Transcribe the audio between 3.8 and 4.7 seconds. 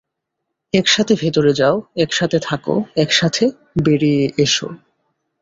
বেরিয়ে এসো।